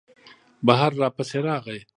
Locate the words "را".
0.99-1.07